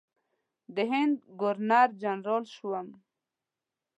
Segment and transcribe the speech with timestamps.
[0.75, 2.87] د هند ګورنر جنرال شوم.